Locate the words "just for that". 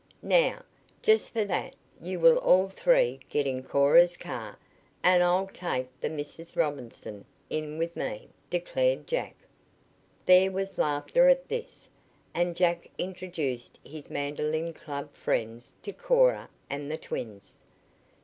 1.03-1.75